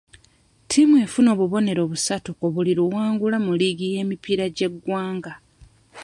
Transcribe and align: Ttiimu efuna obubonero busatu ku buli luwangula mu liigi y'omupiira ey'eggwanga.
Ttiimu 0.63 0.95
efuna 1.05 1.29
obubonero 1.35 1.81
busatu 1.91 2.29
ku 2.39 2.45
buli 2.53 2.71
luwangula 2.79 3.37
mu 3.45 3.51
liigi 3.59 3.87
y'omupiira 3.95 4.43
ey'eggwanga. 4.49 5.33